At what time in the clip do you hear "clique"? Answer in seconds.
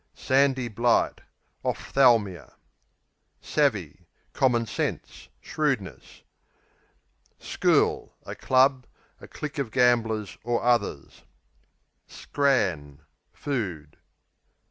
9.27-9.59